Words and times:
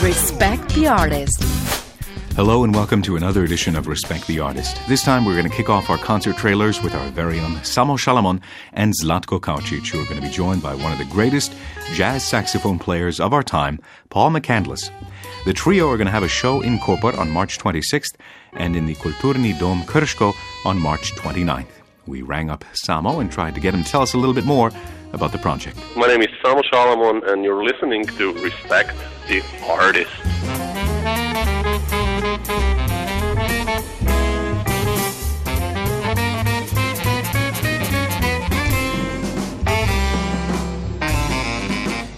Respect 0.00 0.70
the 0.74 0.86
Artist. 0.86 1.44
Hello 2.34 2.64
and 2.64 2.74
welcome 2.74 3.02
to 3.02 3.16
another 3.16 3.44
edition 3.44 3.76
of 3.76 3.86
Respect 3.86 4.26
the 4.26 4.40
Artist. 4.40 4.80
This 4.88 5.02
time 5.04 5.26
we're 5.26 5.36
going 5.36 5.48
to 5.48 5.54
kick 5.54 5.68
off 5.68 5.90
our 5.90 5.98
concert 5.98 6.38
trailers 6.38 6.82
with 6.82 6.94
our 6.94 7.10
very 7.10 7.38
own 7.38 7.56
Samo 7.56 7.98
Šalamon 7.98 8.40
and 8.72 8.94
Zlatko 8.94 9.38
Kaučić, 9.38 9.90
who 9.90 10.00
are 10.00 10.06
going 10.06 10.16
to 10.16 10.26
be 10.26 10.32
joined 10.32 10.62
by 10.62 10.74
one 10.74 10.92
of 10.92 10.98
the 10.98 11.04
greatest 11.04 11.54
jazz 11.92 12.24
saxophone 12.24 12.78
players 12.78 13.20
of 13.20 13.34
our 13.34 13.42
time, 13.42 13.78
Paul 14.08 14.30
McCandless. 14.30 14.90
The 15.44 15.52
trio 15.52 15.90
are 15.90 15.98
going 15.98 16.06
to 16.06 16.12
have 16.12 16.22
a 16.22 16.28
show 16.28 16.62
in 16.62 16.78
Koper 16.78 17.16
on 17.18 17.30
March 17.30 17.58
26th 17.58 18.14
and 18.54 18.74
in 18.74 18.86
the 18.86 18.94
Kulturni 18.94 19.58
Dom 19.58 19.82
Krško 19.82 20.32
on 20.64 20.78
March 20.78 21.12
29th. 21.16 21.66
We 22.06 22.22
rang 22.22 22.48
up 22.48 22.64
Samo 22.72 23.20
and 23.20 23.30
tried 23.30 23.54
to 23.56 23.60
get 23.60 23.74
him 23.74 23.84
to 23.84 23.90
tell 23.90 24.02
us 24.02 24.14
a 24.14 24.18
little 24.18 24.34
bit 24.34 24.46
more 24.46 24.72
about 25.12 25.32
the 25.32 25.38
project. 25.38 25.76
My 25.96 26.06
name 26.06 26.22
is 26.22 26.28
Samo 26.42 26.62
Šalamon, 26.70 27.30
and 27.30 27.44
you're 27.44 27.64
listening 27.64 28.04
to 28.18 28.32
Respect 28.34 28.96
the 29.28 29.42
Artist. 29.68 30.10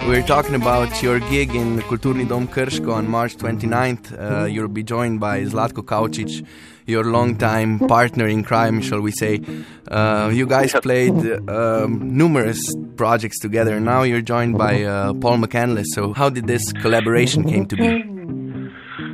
We're 0.06 0.23
talking 0.23 0.55
about 0.55 1.03
your 1.03 1.19
gig 1.19 1.55
in 1.55 1.81
Kulturni 1.81 2.29
Dom 2.29 2.47
Krško 2.47 2.92
on 2.92 3.09
March 3.09 3.37
29th. 3.37 4.12
Uh, 4.12 4.45
you'll 4.45 4.69
be 4.69 4.83
joined 4.83 5.19
by 5.19 5.41
Zlatko 5.45 5.83
Kaučić, 5.83 6.47
your 6.87 7.05
longtime 7.05 7.79
partner 7.79 8.27
in 8.27 8.43
crime, 8.43 8.80
shall 8.80 9.01
we 9.01 9.11
say. 9.11 9.41
Uh, 9.88 10.30
you 10.33 10.47
guys 10.47 10.73
played 10.83 11.15
um, 11.48 12.16
numerous 12.16 12.61
projects 12.97 13.38
together. 13.41 13.80
Now 13.80 14.02
you're 14.02 14.20
joined 14.20 14.59
by 14.59 14.83
uh, 14.83 15.15
Paul 15.15 15.39
McCandless. 15.39 15.87
So, 15.95 16.12
how 16.12 16.28
did 16.30 16.47
this 16.47 16.73
collaboration 16.73 17.45
came 17.45 17.66
to 17.66 17.77
be? 17.77 17.89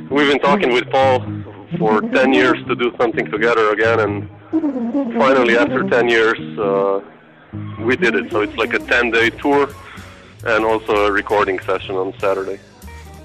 We've 0.09 0.29
been 0.29 0.39
talking 0.39 0.73
with 0.73 0.89
Paul 0.89 1.19
for 1.77 2.01
10 2.01 2.33
years 2.33 2.57
to 2.67 2.75
do 2.75 2.91
something 2.99 3.31
together 3.31 3.69
again, 3.71 3.99
and 3.99 4.29
finally, 5.17 5.57
after 5.57 5.87
10 5.89 6.09
years, 6.09 6.39
uh, 6.59 6.99
we 7.79 7.95
did 7.95 8.15
it. 8.15 8.31
So, 8.31 8.41
it's 8.41 8.55
like 8.57 8.73
a 8.73 8.79
10 8.79 9.11
day 9.11 9.29
tour 9.29 9.69
and 10.45 10.65
also 10.65 11.05
a 11.05 11.11
recording 11.11 11.59
session 11.59 11.95
on 11.95 12.17
Saturday. 12.19 12.59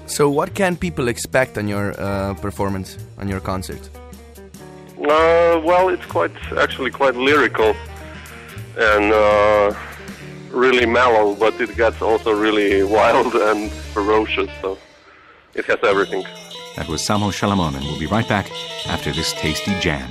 So, 0.05 0.29
what 0.29 0.53
can 0.53 0.77
people 0.77 1.09
expect 1.09 1.57
on 1.57 1.67
your 1.67 1.99
uh, 1.99 2.33
performance, 2.35 2.97
on 3.17 3.27
your 3.27 3.41
concert? 3.41 3.89
Uh, 5.07 5.61
well, 5.63 5.87
it's 5.87 6.05
quite 6.05 6.35
actually 6.57 6.91
quite 6.91 7.15
lyrical 7.15 7.73
and 8.77 9.13
uh, 9.13 9.73
really 10.51 10.85
mellow, 10.85 11.33
but 11.33 11.59
it 11.61 11.75
gets 11.77 12.01
also 12.01 12.31
really 12.31 12.83
wild 12.97 13.33
and 13.33 13.71
ferocious. 13.71 14.49
So 14.61 14.77
it 15.53 15.65
has 15.65 15.79
everything. 15.83 16.23
That 16.75 16.87
was 16.89 17.01
Samo 17.01 17.31
Šalamon, 17.31 17.75
and 17.75 17.85
we'll 17.85 17.99
be 17.99 18.05
right 18.05 18.27
back 18.27 18.51
after 18.87 19.11
this 19.11 19.33
tasty 19.33 19.79
jam. 19.79 20.09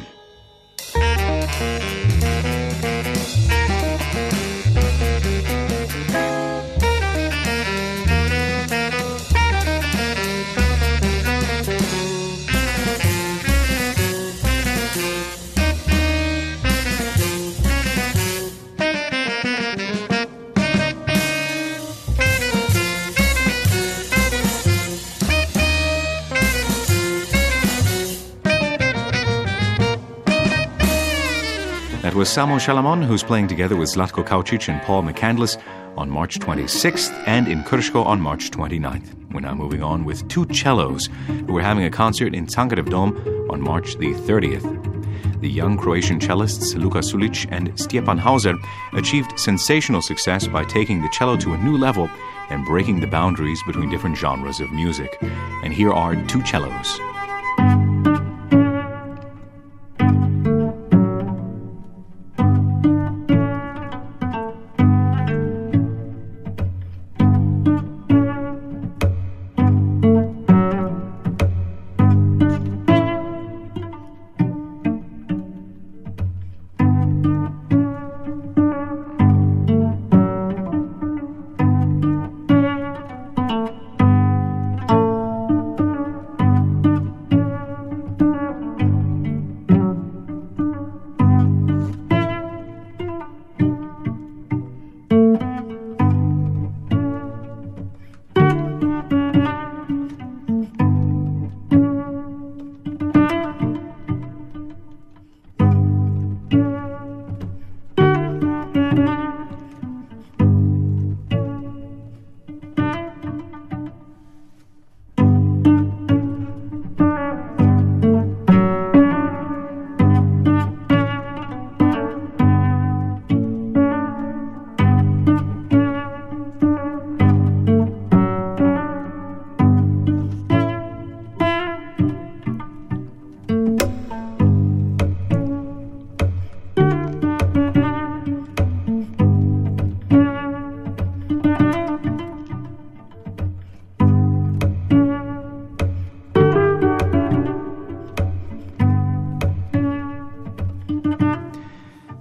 Was 32.27 32.35
Samo 32.35 32.59
Šalamon, 32.59 33.05
who's 33.05 33.23
playing 33.23 33.47
together 33.47 33.77
with 33.77 33.89
Zlatko 33.89 34.27
Kaučić 34.27 34.69
and 34.69 34.83
Paul 34.83 35.05
McCandless 35.05 35.63
on 35.97 36.11
March 36.11 36.41
26th 36.41 37.13
and 37.25 37.47
in 37.47 37.63
Krško 37.63 38.05
on 38.05 38.21
March 38.21 38.51
29th. 38.51 39.15
We're 39.33 39.43
now 39.43 39.55
moving 39.55 39.81
on 39.81 40.05
with 40.05 40.27
two 40.27 40.45
cellos 40.53 41.09
who 41.47 41.57
are 41.57 41.63
having 41.63 41.85
a 41.85 41.91
concert 41.91 42.35
in 42.35 42.47
Cankarjev 42.47 42.91
Dom 42.91 43.17
on 43.49 43.61
March 43.61 43.95
the 43.99 44.13
30th. 44.13 45.41
The 45.41 45.49
young 45.49 45.79
Croatian 45.79 46.19
cellists 46.19 46.75
Luka 46.75 46.99
Šulić 46.99 47.47
and 47.53 47.73
Stjepan 47.75 48.19
Hauser 48.19 48.57
achieved 48.95 49.39
sensational 49.39 50.03
success 50.03 50.49
by 50.49 50.65
taking 50.65 51.03
the 51.03 51.11
cello 51.11 51.37
to 51.37 51.53
a 51.53 51.59
new 51.59 51.79
level 51.79 52.11
and 52.51 52.67
breaking 52.67 52.99
the 52.99 53.07
boundaries 53.07 53.63
between 53.69 53.89
different 53.89 54.17
genres 54.17 54.59
of 54.59 54.73
music. 54.73 55.17
And 55.63 55.73
here 55.73 55.93
are 55.93 56.17
two 56.27 56.45
cellos. 56.45 56.99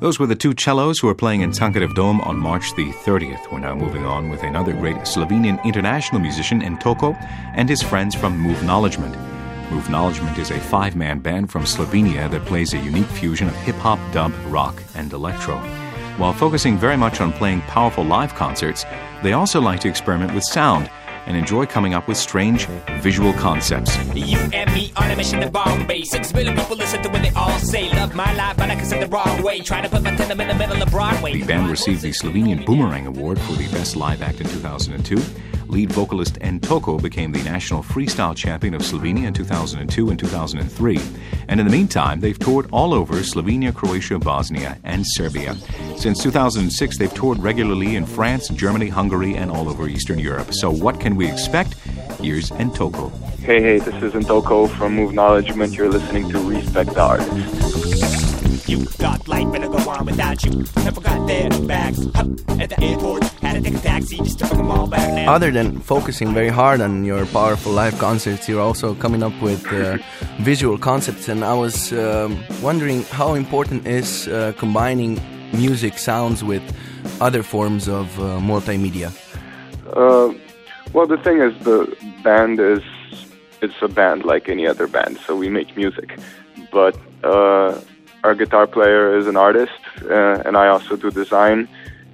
Those 0.06 0.20
were 0.20 0.28
the 0.28 0.36
two 0.36 0.54
cellos 0.56 1.00
who 1.00 1.08
were 1.08 1.16
playing 1.16 1.42
in 1.42 1.50
Cankarjev 1.50 1.96
Dom 1.96 2.22
on 2.22 2.38
March 2.38 2.76
the 2.76 2.92
30th. 2.92 3.52
We're 3.52 3.58
now 3.58 3.74
moving 3.74 4.06
on 4.06 4.30
with 4.30 4.44
another 4.44 4.72
great 4.72 4.98
Slovenian 4.98 5.58
international 5.66 6.22
musician, 6.22 6.62
N'toko, 6.62 7.16
and 7.56 7.68
his 7.68 7.82
friends 7.82 8.14
from 8.14 8.38
Move 8.38 8.62
Knowledgement. 8.62 9.18
Move 9.72 9.90
Knowledgement 9.90 10.38
is 10.38 10.52
a 10.52 10.60
five 10.60 10.96
man 10.96 11.18
band 11.18 11.50
from 11.50 11.64
Slovenia 11.64 12.30
that 12.30 12.46
plays 12.46 12.76
a 12.76 12.78
unique 12.78 13.08
fusion 13.08 13.48
of 13.48 13.56
hip 13.56 13.78
hop, 13.78 13.98
dub, 14.14 14.32
rock, 14.46 14.80
and 14.94 15.12
electro. 15.12 15.56
While 16.18 16.34
focusing 16.34 16.78
very 16.78 16.98
much 16.98 17.20
on 17.20 17.34
playing 17.34 17.62
powerful 17.62 18.04
live 18.04 18.36
concerts, 18.36 18.86
they 19.24 19.34
also 19.34 19.60
like 19.60 19.80
to 19.80 19.90
experiment 19.90 20.36
with 20.36 20.44
sound 20.44 20.88
and 21.26 21.36
enjoy 21.38 21.66
coming 21.66 21.94
up 21.94 22.08
with 22.08 22.18
strange 22.18 22.68
visual 23.02 23.34
concepts. 23.34 23.98
You 24.16 24.38
and 24.54 24.74
me 24.74 24.92
on 24.96 25.12
a 25.12 25.16
mission 25.16 25.42
to 25.42 25.50
Bombay. 25.50 26.04
Six 26.04 26.32
billion 26.32 26.56
people 26.56 26.78
listen 26.78 27.02
to 27.04 27.10
what 27.10 27.22
they 27.22 27.32
all 27.32 27.58
say. 27.60 27.90
Love 27.92 28.16
my 28.16 28.34
life, 28.36 28.58
but 28.58 28.70
I 28.70 28.76
the 29.00 29.08
wrong 29.08 29.42
way. 29.44 29.60
Trying 29.60 29.84
to 29.84 29.90
put 29.90 30.04
my 30.04 30.12
in 30.42 30.48
the 30.48 30.56
middle 30.56 30.82
of 30.82 30.90
Broadway. 30.90 31.34
The 31.34 31.46
band 31.46 31.70
received 31.70 32.02
the 32.02 32.12
Slovenian 32.12 32.66
Boomerang 32.66 33.08
Award 33.08 33.40
for 33.40 33.54
the 33.54 33.68
Best 33.70 33.96
Live 33.96 34.22
Act 34.22 34.42
in 34.42 34.48
2002. 34.48 35.45
Lead 35.68 35.92
vocalist 35.92 36.36
N'toko 36.40 37.02
became 37.02 37.32
the 37.32 37.44
national 37.44 37.84
freestyle 37.84 38.36
champion 38.36 38.74
of 38.74 38.82
Slovenia 38.82 39.28
in 39.28 39.34
2002 39.34 40.10
and 40.10 40.20
2003. 40.20 41.00
And 41.48 41.60
in 41.60 41.66
the 41.66 41.72
meantime, 41.72 42.20
they've 42.20 42.38
toured 42.38 42.70
all 42.72 42.94
over 42.94 43.16
Slovenia, 43.16 43.74
Croatia, 43.74 44.20
Bosnia, 44.20 44.78
and 44.84 45.04
Serbia. 45.06 45.56
Since 45.98 46.22
2006, 46.24 46.98
they've 46.98 47.14
toured 47.14 47.40
regularly 47.40 47.96
in 47.96 48.06
France, 48.06 48.50
Germany, 48.50 48.90
Hungary, 48.90 49.36
and 49.36 49.52
all 49.52 49.70
over 49.70 49.88
Eastern 49.88 50.20
Europe. 50.20 50.54
So, 50.54 50.72
what 50.72 51.00
can 51.00 51.16
we 51.16 51.28
expect? 51.30 51.74
Here's 52.22 52.52
N'toko. 52.52 53.12
Hey, 53.40 53.62
hey, 53.62 53.80
this 53.80 54.02
is 54.02 54.14
N'toko 54.14 54.70
from 54.70 54.96
Move 54.96 55.14
Knowledgement. 55.14 55.74
You're 55.74 55.90
listening 55.90 56.30
to 56.30 56.40
Respect 56.40 56.94
the 56.94 57.02
Artist. 57.02 58.15
You 58.68 58.84
thought 58.84 59.28
life 59.28 59.52
better 59.52 59.68
go 59.68 59.78
on 59.90 60.06
without 60.06 60.44
you. 60.44 60.64
Never 60.84 61.00
got 61.00 61.28
their 61.28 61.50
bags. 61.68 62.08
Up 62.16 62.28
at 62.60 62.70
the 62.70 62.80
airport, 62.82 63.24
had 63.44 63.54
to 63.54 63.62
take 63.62 63.76
a 63.76 63.80
taxi 63.80 64.18
just 64.18 64.40
to 64.40 64.48
bring 64.48 64.58
them 64.58 64.72
all 64.72 64.88
back 64.88 65.14
now. 65.14 65.32
Other 65.34 65.52
than 65.52 65.80
focusing 65.80 66.34
very 66.34 66.50
hard 66.50 66.82
on 66.82 67.06
your 67.06 67.28
powerful 67.28 67.72
live 67.72 67.96
concerts, 68.00 68.50
you're 68.50 68.62
also 68.62 68.96
coming 68.96 69.22
up 69.22 69.40
with 69.40 69.72
uh, 69.72 70.00
visual 70.40 70.80
concepts. 70.80 71.30
And 71.30 71.44
I 71.44 71.54
was 71.54 71.94
um, 71.94 72.44
wondering 72.64 73.04
how 73.04 73.36
important 73.36 73.86
is 73.86 74.28
uh, 74.28 74.54
combining 74.58 75.20
music 75.54 76.00
sounds 76.00 76.44
with 76.44 76.64
other 77.22 77.44
forms 77.44 77.88
of 77.88 78.20
uh, 78.20 78.40
multimedia. 78.40 79.14
Uh, 79.94 80.34
well, 80.92 81.06
the 81.06 81.18
thing 81.18 81.40
is, 81.40 81.54
the 81.64 81.96
band 82.24 82.60
is 82.60 82.82
it's 83.62 83.80
a 83.82 83.88
band 83.88 84.24
like 84.24 84.50
any 84.50 84.66
other 84.66 84.88
band, 84.88 85.20
so 85.20 85.36
we 85.36 85.50
make 85.50 85.78
music. 85.78 86.18
But 86.72 86.98
uh, 87.24 87.80
our 88.26 88.34
guitar 88.34 88.66
player 88.66 89.16
is 89.20 89.28
an 89.28 89.38
artist, 89.38 89.80
uh, 90.02 90.42
and 90.46 90.58
I 90.58 90.68
also 90.68 90.96
do 90.96 91.12
design. 91.12 91.70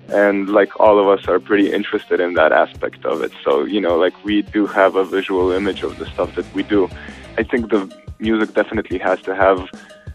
And 0.10 0.50
like 0.50 0.78
all 0.78 1.00
of 1.00 1.08
us 1.08 1.26
are 1.30 1.40
pretty 1.40 1.72
interested 1.72 2.20
in 2.20 2.34
that 2.34 2.52
aspect 2.52 3.06
of 3.06 3.22
it. 3.22 3.32
So, 3.46 3.64
you 3.64 3.80
know, 3.80 3.96
like 3.98 4.16
we 4.26 4.42
do 4.42 4.68
have 4.68 4.98
a 4.98 5.06
visual 5.06 5.52
image 5.52 5.84
of 5.84 5.98
the 6.00 6.06
stuff 6.06 6.36
that 6.36 6.54
we 6.54 6.64
do. 6.64 6.90
I 7.38 7.44
think 7.44 7.70
the 7.70 7.82
music 8.20 8.54
definitely 8.54 9.00
has 9.00 9.22
to 9.22 9.34
have 9.34 9.70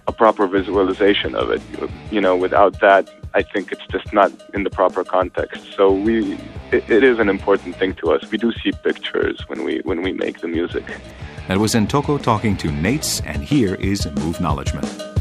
a 0.07 0.13
proper 0.13 0.47
visualization 0.47 1.35
of 1.35 1.51
it. 1.51 1.63
You 2.11 2.21
know, 2.21 2.37
without 2.37 2.79
that, 2.81 3.09
I 3.33 3.43
think 3.43 3.73
it's 3.73 3.87
just 3.91 4.13
not 4.13 4.31
in 4.53 4.65
the 4.65 4.71
proper 4.71 5.03
context. 5.03 5.61
So 5.75 5.91
we, 5.91 6.35
it, 6.73 6.85
it 6.91 7.03
is 7.03 7.19
an 7.19 7.31
important 7.31 7.77
thing 7.77 7.95
to 7.95 8.13
us. 8.13 8.31
We 8.31 8.37
do 8.37 8.53
see 8.63 8.73
pictures 8.85 9.41
when 9.49 9.65
we 9.65 9.81
when 9.89 10.03
we 10.03 10.13
make 10.13 10.41
the 10.41 10.49
music. 10.49 10.85
That 11.49 11.59
was 11.59 11.75
N'toko 11.75 12.21
talking 12.21 12.55
to 12.59 12.69
Nates, 12.69 13.23
and 13.25 13.43
here 13.43 13.77
is 13.77 14.07
Move 14.21 14.41
Knowledgement. 14.41 15.16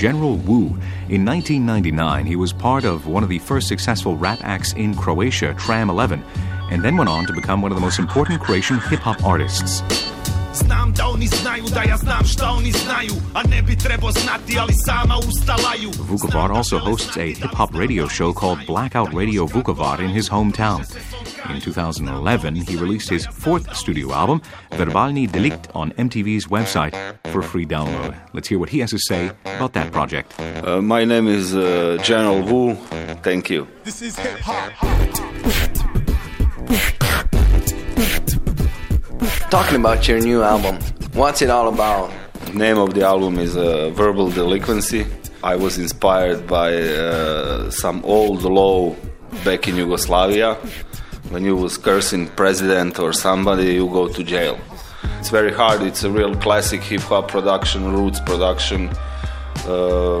General 0.00 0.36
Wu. 0.36 0.60
In 1.10 1.26
1999, 1.26 2.24
he 2.24 2.34
was 2.34 2.54
part 2.54 2.86
of 2.86 3.06
one 3.06 3.22
of 3.22 3.28
the 3.28 3.38
first 3.38 3.68
successful 3.68 4.16
rap 4.16 4.38
acts 4.42 4.72
in 4.72 4.94
Croatia, 4.94 5.54
Tram 5.58 5.90
11, 5.90 6.24
and 6.70 6.82
then 6.82 6.96
went 6.96 7.10
on 7.10 7.26
to 7.26 7.34
become 7.34 7.60
one 7.60 7.70
of 7.70 7.76
the 7.76 7.82
most 7.82 7.98
important 7.98 8.40
Croatian 8.40 8.78
hip 8.78 9.00
hop 9.00 9.22
artists. 9.22 9.82
Znam 10.54 10.92
da 10.92 11.06
oni 11.06 11.26
znaju 11.26 11.64
da 11.74 11.82
ja 11.82 11.96
znam 11.96 12.24
šta 12.24 12.50
oni 12.50 12.72
znaju 12.72 13.12
A 13.34 13.42
ne 13.42 13.62
bi 13.62 13.76
trebao 13.76 14.10
znati 14.12 14.58
ali 14.60 14.72
sama 14.86 15.14
usta 15.28 15.52
laju 15.52 15.90
Vukovar 16.08 16.52
also 16.52 16.78
hosts 16.78 17.16
a 17.16 17.24
hip 17.24 17.54
hop 17.56 17.70
radio 17.74 18.06
show 18.06 18.32
called 18.40 18.66
Blackout 18.66 19.08
Radio 19.14 19.44
Vukovar 19.44 20.00
in 20.00 20.08
his 20.08 20.30
hometown. 20.30 20.80
In 21.54 21.60
2011, 21.60 22.54
he 22.54 22.76
released 22.76 23.10
his 23.10 23.26
fourth 23.26 23.74
studio 23.74 24.12
album, 24.12 24.40
Verbalni 24.70 25.26
Delikt, 25.26 25.68
on 25.74 25.92
MTV's 25.92 26.46
website 26.46 26.94
for 27.32 27.42
free 27.42 27.66
download. 27.66 28.14
Let's 28.32 28.48
hear 28.48 28.58
what 28.58 28.68
he 28.68 28.80
has 28.80 28.90
to 28.90 28.98
say 28.98 29.30
about 29.56 29.72
that 29.72 29.90
project. 29.92 30.34
Uh, 30.38 30.80
my 30.82 31.04
name 31.04 31.26
is 31.28 31.54
uh, 31.54 31.98
General 32.02 32.42
Wu. 32.42 32.76
Thank 33.22 33.50
you. 33.50 33.66
This 33.84 34.02
is 34.02 34.18
hip 34.18 34.40
hop 34.40 34.70
Talking 39.50 39.80
about 39.80 40.06
your 40.06 40.20
new 40.20 40.44
album, 40.44 40.78
what's 41.12 41.42
it 41.42 41.50
all 41.50 41.68
about? 41.68 42.12
Name 42.54 42.78
of 42.78 42.94
the 42.94 43.02
album 43.02 43.36
is 43.36 43.56
uh, 43.56 43.90
Verbal 43.90 44.30
Delinquency. 44.30 45.04
I 45.42 45.56
was 45.56 45.76
inspired 45.76 46.46
by 46.46 46.72
uh, 46.76 47.68
some 47.70 48.00
old 48.04 48.42
law 48.44 48.94
back 49.44 49.66
in 49.66 49.74
Yugoslavia. 49.74 50.54
When 51.30 51.44
you 51.44 51.56
was 51.56 51.78
cursing 51.78 52.28
president 52.28 53.00
or 53.00 53.12
somebody, 53.12 53.74
you 53.74 53.88
go 53.88 54.06
to 54.06 54.22
jail. 54.22 54.56
It's 55.18 55.30
very 55.30 55.52
hard. 55.52 55.82
It's 55.82 56.04
a 56.04 56.10
real 56.10 56.36
classic 56.36 56.80
hip 56.82 57.00
hop 57.00 57.26
production, 57.26 57.92
roots 57.92 58.20
production, 58.20 58.88
uh, 59.66 60.20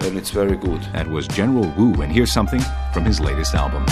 and 0.00 0.18
it's 0.18 0.30
very 0.30 0.56
good. 0.56 0.82
That 0.92 1.08
was 1.08 1.28
General 1.28 1.72
Wu, 1.78 2.02
and 2.02 2.10
here's 2.10 2.32
something 2.32 2.62
from 2.92 3.04
his 3.04 3.20
latest 3.20 3.54
album. 3.54 3.86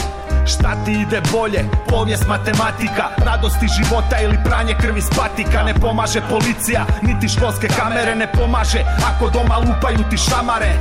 Šta 0.47 0.85
ti 0.85 0.93
ide 0.93 1.21
bolje? 1.33 1.65
Povijest, 1.89 2.27
matematika 2.27 3.05
Radosti 3.27 3.67
života 3.69 4.17
ili 4.21 4.39
pranje 4.45 4.75
krvi 4.81 5.01
s 5.01 5.11
patika. 5.17 5.63
Ne 5.63 5.75
pomaže 5.75 6.21
policija, 6.31 6.87
niti 7.03 7.29
školske 7.29 7.69
kamere 7.69 8.15
Ne 8.15 8.33
pomaže. 8.33 8.85
Ako 9.11 9.31
doma 9.31 9.57
lupaju 9.57 10.05
ti 10.11 10.17
šamare 10.17 10.73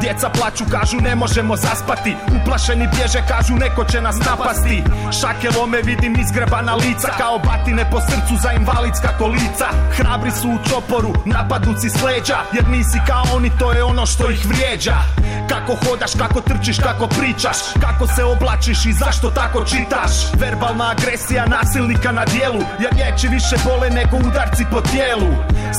Djeca 0.00 0.28
plaću, 0.28 0.64
kažu 0.70 0.96
ne 1.00 1.14
možemo 1.14 1.56
zaspati. 1.56 2.16
Uplašeni 2.42 2.88
bježe, 2.96 3.22
kažu 3.28 3.54
neko 3.54 3.84
će 3.84 4.00
nas 4.00 4.16
napasti. 4.26 4.82
Šake 5.20 5.48
lome, 5.58 5.78
vidim 5.82 6.20
izgrebana 6.20 6.74
lica 6.74 7.08
Kao 7.18 7.38
batine 7.38 7.90
po 7.90 8.00
srcu 8.00 8.34
za 8.42 8.52
invalidska 8.52 9.08
kolica. 9.18 9.66
Hrabri 9.96 10.30
su 10.30 10.48
u 10.48 10.58
čoporu, 10.68 11.12
napadnuci 11.24 11.88
s 11.90 12.02
leđa 12.02 12.38
Jer 12.52 12.68
nisi 12.68 12.98
kao 13.06 13.24
oni, 13.36 13.50
to 13.58 13.72
je 13.72 13.84
ono 13.84 14.06
što 14.06 14.30
ih 14.30 14.46
vrijeđa. 14.46 14.96
Kako 15.48 15.76
hodaš, 15.86 16.12
kako 16.18 16.40
trčiš, 16.40 16.78
kako 16.78 17.06
pričaš 17.06 17.56
Kako 17.80 18.06
se 18.06 18.24
oblačiš 18.24 18.86
i 18.86 18.92
zašto 18.92 19.11
zašto 19.12 19.30
tako 19.30 19.64
čitaš? 19.64 20.12
Verbalna 20.40 20.90
agresija 20.90 21.46
nasilnika 21.46 22.12
na 22.12 22.24
dijelu 22.24 22.62
Jer 22.80 22.90
riječi 22.92 23.28
više 23.28 23.56
bole 23.64 23.90
nego 23.90 24.16
udarci 24.16 24.64
po 24.70 24.80
tijelu. 24.80 25.32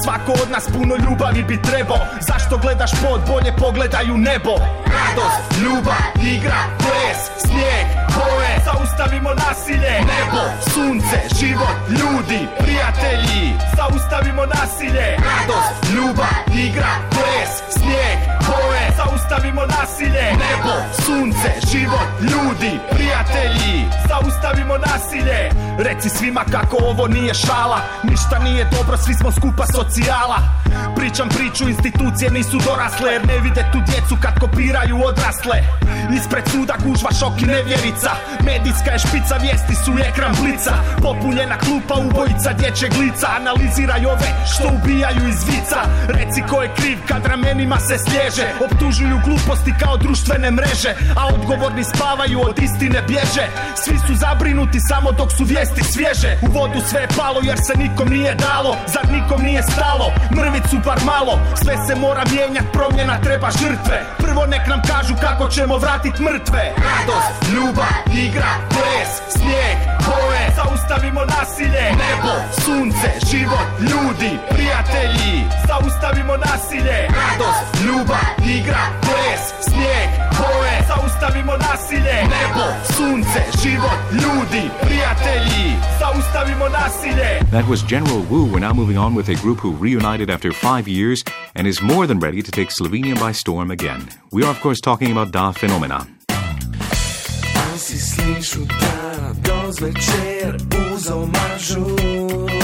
Svako 0.04 0.32
od 0.44 0.50
nas 0.52 0.66
puno 0.74 0.96
ljubavi 0.96 1.44
bi 1.44 1.62
trebao 1.62 2.04
Zašto 2.28 2.58
gledaš 2.58 2.92
pod, 2.92 3.22
bolje 3.28 3.52
pogledaj 3.58 4.12
u 4.12 4.18
nebo. 4.18 4.56
Radost, 4.96 5.42
ljubav, 5.62 6.04
igra, 6.36 6.62
ples, 6.84 7.20
snijeg, 7.44 7.88
boje. 8.16 8.54
Zaustavimo 8.66 9.32
nasilje, 9.34 9.96
nebo, 10.12 10.44
sunce, 10.74 11.18
život, 11.40 11.78
ljudi, 12.00 12.42
prijatelji. 12.60 13.46
Zaustavimo 13.78 14.46
nasilje, 14.46 15.08
radost, 15.28 15.74
ljubav, 15.94 16.36
igra, 16.66 16.94
ples, 17.16 17.52
snijeg, 17.75 18.18
boje. 18.48 18.86
Zaustavimo 18.98 19.63
nasilje, 19.66 20.25
nebo, 20.44 20.74
sunce, 21.06 21.50
život, 21.72 22.10
ljudi, 22.22 22.72
prijatelji 22.90 23.02
Zaustavimo 24.10 24.77
nasilje. 24.77 25.50
Reci 25.77 26.10
svima 26.10 26.44
kako 26.51 26.77
ovo 26.80 27.08
nije 27.08 27.34
šala. 27.34 27.80
Ništa 28.03 28.39
nije 28.39 28.68
dobro, 28.77 28.98
svi 28.98 29.13
smo 29.13 29.32
skupa 29.32 29.65
socijala. 29.75 30.39
Pričam 30.96 31.30
priču, 31.30 31.70
institucije 31.70 32.32
nisu 32.32 32.58
dorasle 32.65 33.12
Jer 33.12 33.27
ne 33.27 33.39
vide 33.39 33.65
tu 33.72 33.80
djecu 33.92 34.15
kad 34.22 34.39
kopiraju 34.39 34.96
odrasle. 35.06 35.58
Ispred 36.18 36.44
suda 36.51 36.75
gužva 36.86 37.12
šok 37.20 37.42
i 37.42 37.46
nevjerica. 37.46 38.12
Medijska 38.46 38.92
je 38.92 39.00
špica, 39.00 39.36
vijesti 39.42 39.75
su 39.75 39.92
ekran 40.10 40.36
blica. 40.42 40.74
Popunjena 41.03 41.58
klupa, 41.58 41.96
ubojica 42.06 42.53
dječjeg 42.53 42.94
lica. 43.01 43.27
Analiziraj 43.39 44.06
ove 44.06 44.30
što 44.53 44.68
ubijaju 44.77 45.27
iz 45.30 45.42
vica. 45.51 45.80
Reci 46.08 46.42
ko 46.50 46.62
je 46.62 46.74
kriv 46.77 46.98
kad 47.08 47.25
ramenima 47.25 47.77
se 47.80 47.96
slježe. 48.06 48.48
Optužuju 48.65 49.18
gluposti 49.25 49.74
kao 49.82 49.98
društvene 49.98 50.51
mreže 50.51 50.94
A 51.15 51.27
odgovorni 51.27 51.84
spavaju 51.84 52.42
od 52.42 52.60
istine 52.60 53.01
bježe. 53.13 53.46
Svi 53.84 53.98
su 54.05 54.13
zabrinuti 54.15 54.79
samo 54.89 55.12
dok 55.12 55.29
su 55.38 55.43
vijesti 55.43 55.84
svježe. 55.93 56.32
U 56.46 56.48
vodu 56.58 56.79
sve 56.89 57.01
je 57.01 57.08
palo 57.17 57.39
jer 57.50 57.58
se 57.67 57.74
nikom 57.84 58.08
nije 58.15 58.36
dalo. 58.36 58.72
Zar 58.93 59.05
nikom 59.17 59.41
nije 59.48 59.62
stalo, 59.63 60.08
mrvicu 60.38 60.77
bar 60.86 61.00
malo. 61.13 61.34
Sve 61.63 61.75
se 61.86 61.93
mora 61.96 62.24
mijenjat, 62.32 62.67
promjena 62.74 63.15
treba 63.25 63.50
žrtve. 63.62 63.98
Prvo 64.24 64.43
nek 64.53 64.63
nam 64.67 64.82
kažu 64.91 65.13
kako 65.25 65.46
ćemo 65.55 65.75
vratit 65.77 66.15
mrtve. 66.27 66.63
Radost, 66.88 67.32
ljubav, 67.53 67.93
igra, 68.25 68.53
ples, 68.74 69.12
snijeg, 69.36 69.77
boje. 70.05 70.43
Zaustavimo 70.58 71.22
nasilje, 71.36 71.86
nebo, 72.03 72.34
sunce, 72.63 73.10
život, 73.29 73.67
ljudi, 73.89 74.32
prijatelji. 74.50 75.36
Zaustavimo 75.67 76.36
nasilje, 76.38 76.98
radost, 77.20 77.63
ljubav, 77.86 78.25
igra, 78.55 78.84
ples, 79.01 79.43
snijeg, 79.67 80.10
Zaustavimo 80.96 81.58
nasilje, 81.58 82.24
nebo, 82.24 82.66
sunce, 82.98 83.42
život, 83.64 84.00
ljudi, 84.12 84.70
prijatelji 84.82 85.76
Zaustavimo 86.00 86.70
nasilje 86.70 87.40
That 87.52 87.68
was 87.70 87.84
General 87.90 88.22
Wu. 88.30 88.46
We're 88.46 88.60
now 88.60 88.74
moving 88.74 88.98
on 88.98 89.16
with 89.16 89.30
a 89.30 89.42
group 89.42 89.60
who 89.60 89.72
reunited 89.86 90.30
after 90.30 90.52
five 90.54 90.88
years 90.88 91.24
and 91.56 91.68
is 91.68 91.82
more 91.82 92.08
than 92.08 92.20
ready 92.20 92.42
to 92.42 92.52
take 92.52 92.72
Slovenia 92.72 93.16
by 93.28 93.34
storm 93.34 93.72
again. 93.72 94.02
We 94.32 94.44
are, 94.44 94.52
of 94.52 94.62
course, 94.62 94.82
talking 94.82 95.12
about 95.12 95.32
Da 95.32 95.52
Phenomena. 95.52 96.06
si 97.78 98.00
slišu 98.00 98.60
da 98.66 99.34
do 99.44 99.72
zvečer 99.72 100.56
uzol 100.94 101.26
mažur 101.26 102.62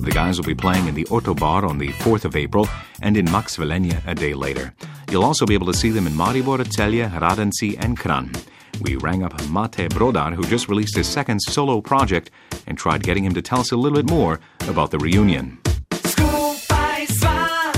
The 0.00 0.10
guys 0.10 0.38
will 0.38 0.46
be 0.46 0.54
playing 0.54 0.86
in 0.86 0.94
the 0.94 1.04
Orto 1.10 1.34
Bar 1.34 1.66
on 1.66 1.76
the 1.76 1.88
4th 1.88 2.24
of 2.24 2.34
April 2.34 2.66
and 3.02 3.18
in 3.18 3.30
Max 3.30 3.58
Velenje 3.58 4.00
a 4.06 4.14
day 4.14 4.32
later. 4.32 4.72
You'll 5.10 5.24
also 5.24 5.44
be 5.44 5.52
able 5.52 5.66
to 5.66 5.74
see 5.74 5.90
them 5.90 6.06
in 6.06 6.14
Maribor, 6.14 6.64
Celje, 6.64 7.06
Radenci, 7.20 7.76
and 7.78 7.98
Kranj. 7.98 8.34
We 8.80 8.96
rang 8.96 9.22
up 9.22 9.34
Mate 9.50 9.90
Brodar, 9.90 10.32
who 10.32 10.42
just 10.44 10.70
released 10.70 10.96
his 10.96 11.06
second 11.06 11.40
solo 11.40 11.82
project, 11.82 12.30
and 12.66 12.78
tried 12.78 13.02
getting 13.02 13.24
him 13.24 13.34
to 13.34 13.42
tell 13.42 13.60
us 13.60 13.72
a 13.72 13.76
little 13.76 13.98
bit 13.98 14.08
more 14.08 14.40
about 14.68 14.90
the 14.90 14.98
reunion. 14.98 15.58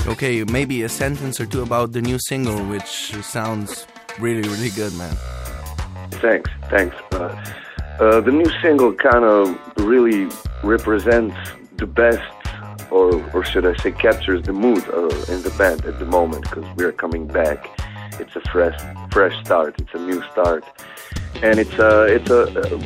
Okay, 0.06 0.44
maybe 0.44 0.84
a 0.84 0.88
sentence 0.88 1.40
or 1.40 1.46
two 1.46 1.62
about 1.62 1.90
the 1.90 2.00
new 2.00 2.18
single, 2.20 2.64
which 2.66 3.14
sounds 3.24 3.88
really, 4.20 4.48
really 4.48 4.70
good, 4.70 4.92
man. 4.94 5.16
Thanks, 6.22 6.50
thanks. 6.70 6.94
Uh, 7.10 7.34
uh, 7.98 8.20
the 8.20 8.30
new 8.30 8.50
single 8.60 8.92
kind 8.92 9.24
of 9.24 9.58
really 9.78 10.28
represents 10.62 11.36
the 11.82 11.92
best, 12.04 12.32
or 12.96 13.08
or 13.34 13.40
should 13.50 13.66
I 13.72 13.74
say, 13.82 13.90
captures 14.06 14.42
the 14.48 14.56
mood 14.64 14.84
uh, 14.88 15.32
in 15.32 15.38
the 15.46 15.54
band 15.60 15.80
at 15.90 15.96
the 16.02 16.08
moment 16.18 16.42
because 16.48 16.66
we're 16.78 16.96
coming 17.04 17.24
back. 17.40 17.58
It's 18.20 18.34
a 18.40 18.42
fresh, 18.52 18.78
fresh 19.14 19.36
start. 19.44 19.70
It's 19.82 19.94
a 20.00 20.02
new 20.10 20.20
start, 20.30 20.62
and 21.46 21.54
it's 21.62 21.78
a 21.90 21.92
it's 22.16 22.30
a, 22.30 22.42
uh 22.60 22.78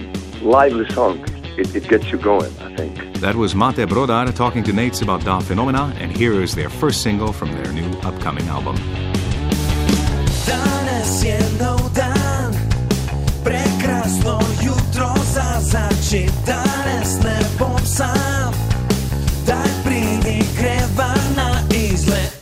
lively 0.56 0.88
song. 0.98 1.16
It, 1.60 1.68
it 1.78 1.84
gets 1.92 2.06
you 2.12 2.18
going. 2.30 2.52
I 2.66 2.68
think. 2.78 2.92
That 3.26 3.34
was 3.42 3.50
Mate 3.62 3.84
Brodar 3.92 4.26
talking 4.44 4.62
to 4.68 4.72
Nates 4.80 5.00
about 5.06 5.20
Da 5.28 5.40
Phenomena, 5.48 5.84
and 6.00 6.08
here 6.20 6.36
is 6.44 6.54
their 6.54 6.70
first 6.80 6.98
single 7.06 7.32
from 7.38 7.50
their 7.56 7.70
new 7.78 7.90
upcoming 8.08 8.46
album. 8.56 8.76
Danes 10.48 11.12
je 11.28 11.38
nov 11.60 11.82
dan 11.94 12.50
Prekrasno 13.44 14.38
jutro 14.66 15.10
za 15.34 15.50
začet 15.72 16.32
Danes 16.46 17.12
ne 17.24 17.38
bom 17.58 17.78
sam 17.84 18.65
Daj 19.46 19.70
prinik 19.84 20.44
kreva 20.58 21.14
na 21.36 21.62
izlet. 21.70 22.35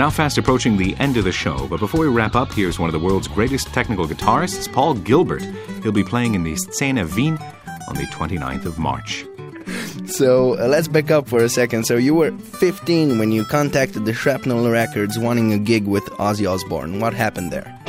Now 0.00 0.08
fast 0.08 0.38
approaching 0.38 0.78
the 0.78 0.96
end 0.96 1.18
of 1.18 1.24
the 1.24 1.30
show, 1.30 1.66
but 1.68 1.78
before 1.78 2.00
we 2.00 2.06
wrap 2.06 2.34
up, 2.34 2.50
here's 2.54 2.78
one 2.78 2.88
of 2.88 2.94
the 2.94 2.98
world's 2.98 3.28
greatest 3.28 3.66
technical 3.66 4.06
guitarists, 4.06 4.72
Paul 4.72 4.94
Gilbert. 4.94 5.42
He'll 5.82 5.92
be 5.92 6.02
playing 6.02 6.34
in 6.34 6.42
the 6.42 6.54
Szene 6.54 7.04
Wien 7.14 7.36
on 7.86 7.96
the 7.96 8.06
29th 8.06 8.64
of 8.64 8.78
March. 8.78 9.26
So 10.06 10.58
uh, 10.58 10.68
let's 10.68 10.88
back 10.88 11.10
up 11.10 11.28
for 11.28 11.40
a 11.44 11.50
second. 11.50 11.84
So 11.84 11.98
you 11.98 12.14
were 12.14 12.32
15 12.32 13.18
when 13.18 13.30
you 13.30 13.44
contacted 13.44 14.06
the 14.06 14.14
Shrapnel 14.14 14.70
Records 14.70 15.18
wanting 15.18 15.52
a 15.52 15.58
gig 15.58 15.86
with 15.86 16.04
Ozzy 16.12 16.50
Osbourne. 16.50 17.00
What 17.00 17.12
happened 17.12 17.52
there? 17.52 17.79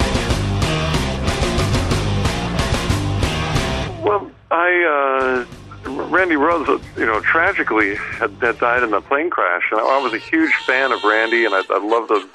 Uh, 6.41 6.79
you 6.97 7.05
know, 7.05 7.19
tragically 7.21 7.95
had, 7.95 8.31
had 8.41 8.57
died 8.57 8.81
in 8.81 8.91
a 8.93 9.01
plane 9.01 9.29
crash, 9.29 9.63
and 9.71 9.79
I, 9.79 9.83
I 9.83 10.01
was 10.01 10.11
a 10.13 10.17
huge 10.17 10.53
fan 10.65 10.91
of 10.91 11.03
Randy, 11.03 11.45
and 11.45 11.53
I, 11.53 11.61
I 11.69 11.77
loved 11.77 12.09
the, 12.09 12.27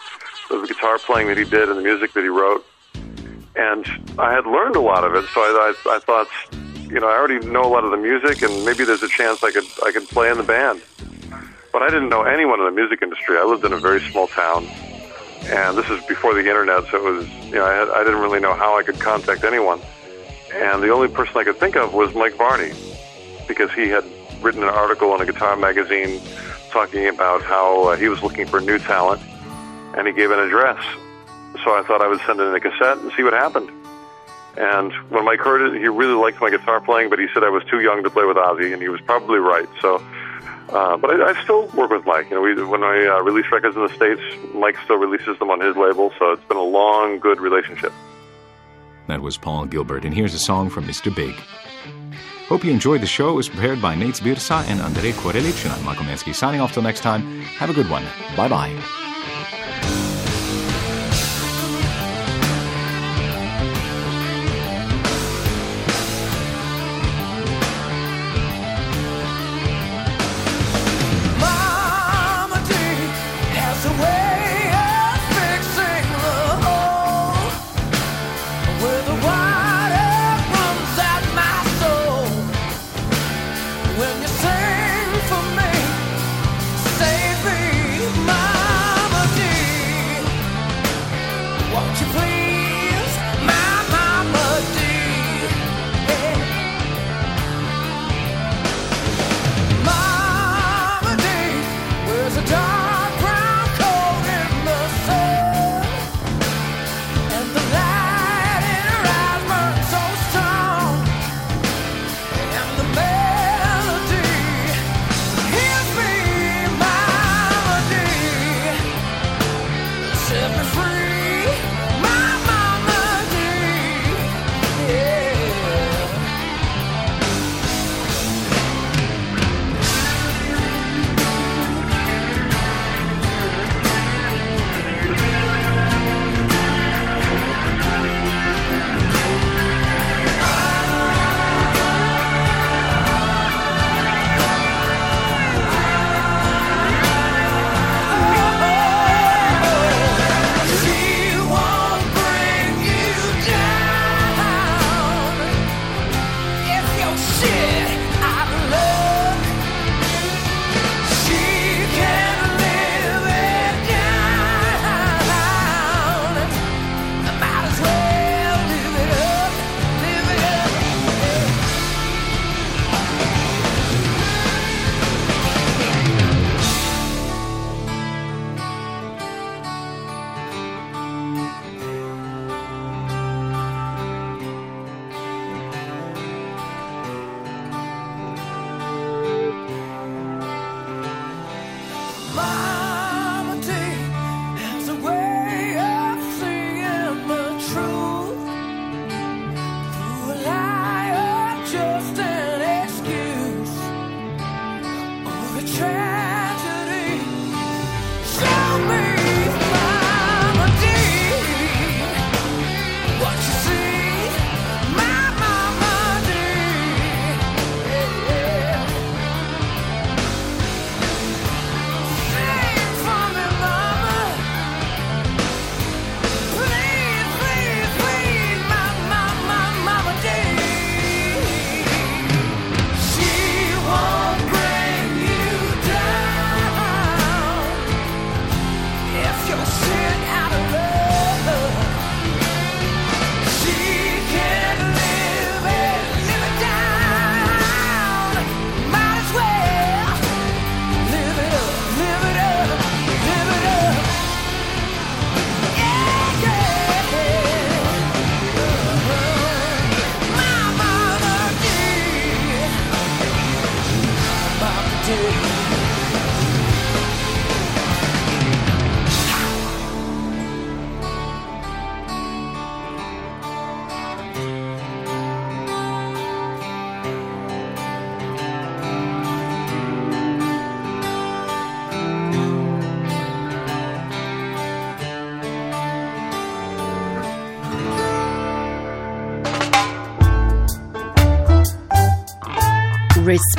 the 0.49 0.67
guitar 0.67 0.99
playing 0.99 1.27
that 1.27 1.37
he 1.37 1.45
did 1.45 1.69
and 1.69 1.77
the 1.77 1.83
music 1.83 2.13
that 2.15 2.23
he 2.23 2.29
wrote. 2.29 2.65
And 3.57 3.85
I 4.19 4.33
had 4.33 4.47
learned 4.47 4.77
a 4.77 4.81
lot 4.81 5.03
of 5.03 5.15
it, 5.17 5.25
so 5.35 5.41
I, 5.41 5.73
I, 5.87 5.97
I 5.97 5.99
thought, 5.99 6.29
you 6.89 7.01
know, 7.01 7.09
I 7.09 7.17
already 7.17 7.45
know 7.49 7.65
a 7.65 7.73
lot 7.73 7.85
of 7.85 7.91
the 7.91 7.97
music, 7.97 8.43
and 8.43 8.65
maybe 8.65 8.85
there's 8.85 9.03
a 9.03 9.09
chance 9.09 9.43
I 9.43 9.51
could 9.51 9.67
I 9.83 9.91
could 9.91 10.09
play 10.09 10.31
in 10.31 10.37
the 10.37 10.45
band. 10.45 10.83
But 11.73 11.83
I 11.83 11.89
didn't 11.89 12.09
know 12.09 12.23
anyone 12.23 12.61
in 12.61 12.67
the 12.67 12.73
music 12.73 13.03
industry. 13.03 13.37
I 13.39 13.45
lived 13.45 13.65
in 13.65 13.73
a 13.73 13.79
very 13.79 14.01
small 14.11 14.29
town, 14.29 14.67
and 15.47 15.77
this 15.77 15.91
is 15.91 16.05
before 16.07 16.33
the 16.33 16.47
internet, 16.47 16.85
so 16.91 16.97
it 16.97 17.03
was, 17.03 17.29
you 17.47 17.57
know, 17.57 17.65
I, 17.65 17.75
had, 17.75 17.89
I 17.89 18.05
didn't 18.05 18.21
really 18.21 18.41
know 18.41 18.55
how 18.55 18.79
I 18.79 18.83
could 18.85 19.01
contact 19.01 19.43
anyone. 19.43 19.81
And 20.55 20.83
the 20.83 20.91
only 20.91 21.09
person 21.09 21.37
I 21.37 21.45
could 21.45 21.59
think 21.59 21.77
of 21.77 21.93
was 21.93 22.15
Mike 22.15 22.37
Varney, 22.37 22.73
because 23.47 23.73
he 23.73 23.89
had 23.89 24.05
written 24.43 24.63
an 24.63 24.69
article 24.69 25.15
in 25.15 25.21
a 25.21 25.27
guitar 25.27 25.57
magazine 25.57 26.21
talking 26.71 27.07
about 27.09 27.43
how 27.43 27.89
uh, 27.89 27.97
he 27.97 28.09
was 28.09 28.23
looking 28.23 28.47
for 28.47 28.61
new 28.61 28.79
talent, 28.79 29.23
and 29.97 30.07
he 30.07 30.13
gave 30.13 30.31
an 30.31 30.39
address. 30.39 30.83
So 31.65 31.75
I 31.75 31.83
thought 31.87 32.03
I 32.03 32.09
would 32.09 32.21
send 32.27 32.41
in 32.41 32.55
a 32.55 32.61
cassette 32.61 32.99
and 32.99 33.11
see 33.17 33.23
what 33.23 33.33
happened. 33.33 33.71
And 34.57 34.93
when 35.11 35.25
Mike 35.25 35.41
heard 35.41 35.63
it, 35.63 35.81
he 35.81 35.89
really 35.89 36.15
liked 36.15 36.41
my 36.41 36.51
guitar 36.51 36.81
playing, 36.81 37.11
but 37.11 37.19
he 37.19 37.27
said 37.33 37.45
I 37.45 37.51
was 37.51 37.63
too 37.65 37.81
young 37.81 38.03
to 38.05 38.11
play 38.11 38.25
with 38.25 38.37
Ozzy, 38.37 38.73
and 38.73 38.81
he 38.81 38.89
was 38.89 39.01
probably 39.03 39.39
right. 39.39 39.69
So, 39.81 39.97
uh, 40.71 40.97
but 40.97 41.11
I, 41.11 41.31
I 41.31 41.43
still 41.45 41.67
work 41.69 41.91
with 41.91 42.07
Mike. 42.07 42.31
You 42.31 42.37
know, 42.37 42.43
we, 42.43 42.63
when 42.65 42.83
I 42.83 43.07
uh, 43.07 43.23
release 43.23 43.47
records 43.53 43.77
in 43.77 43.83
the 43.83 43.95
states, 43.95 44.23
Mike 44.55 44.77
still 44.85 44.97
releases 44.97 45.39
them 45.39 45.51
on 45.51 45.61
his 45.61 45.77
label. 45.77 46.13
So 46.19 46.33
it's 46.33 46.45
been 46.45 46.57
a 46.57 46.63
long, 46.63 47.19
good 47.19 47.41
relationship. 47.41 47.93
That 49.09 49.21
was 49.21 49.37
Paul 49.37 49.67
Gilbert, 49.67 50.05
and 50.05 50.13
here's 50.13 50.35
a 50.35 50.39
song 50.39 50.69
from 50.69 50.85
Mr. 50.85 51.15
Big. 51.15 51.35
Hope 52.49 52.65
you 52.65 52.71
enjoyed 52.71 53.01
the 53.01 53.07
show. 53.07 53.31
It 53.31 53.35
was 53.35 53.49
prepared 53.49 53.83
by 53.83 53.97
Nate 53.97 54.15
Birsa 54.15 54.65
and 54.69 54.81
Andrei 54.81 55.11
Korelic, 55.13 55.65
and 55.65 55.73
I'm 55.73 55.85
Michael 55.85 56.05
Mansky 56.05 56.33
signing 56.33 56.61
off 56.61 56.73
till 56.73 56.83
next 56.83 57.01
time. 57.01 57.41
Have 57.59 57.71
a 57.71 57.75
good 57.75 57.91
one. 57.91 58.05
Bye 58.37 58.49
bye. 58.49 59.06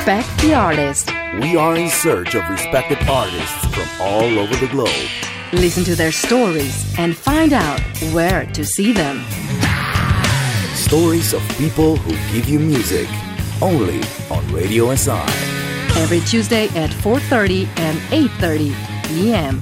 Respect 0.08 0.40
the 0.40 0.54
artist. 0.54 1.12
We 1.42 1.54
are 1.58 1.76
in 1.76 1.90
search 1.90 2.34
of 2.34 2.48
respected 2.48 2.96
artists 3.10 3.66
from 3.74 3.86
all 4.00 4.38
over 4.38 4.56
the 4.56 4.66
globe. 4.68 4.88
Listen 5.52 5.84
to 5.84 5.94
their 5.94 6.12
stories 6.12 6.98
and 6.98 7.14
find 7.14 7.52
out 7.52 7.78
where 8.14 8.46
to 8.54 8.64
see 8.64 8.94
them. 8.94 9.22
Stories 10.72 11.34
of 11.34 11.46
people 11.58 11.96
who 11.96 12.12
give 12.32 12.48
you 12.48 12.58
music. 12.58 13.06
Only 13.60 14.00
on 14.30 14.50
Radio 14.50 14.94
SI. 14.94 15.28
Every 16.00 16.20
Tuesday 16.20 16.68
at 16.68 16.88
4:30 16.88 17.68
and 17.76 17.98
8:30 18.08 18.72
p.m. 19.08 19.60